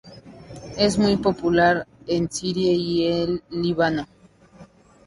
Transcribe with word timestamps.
Es 0.77 0.97
muy 0.97 1.17
popular 1.17 1.85
en 2.07 2.31
Siria 2.31 2.73
y 2.73 3.05
el 3.05 3.43
Líbano. 3.51 4.07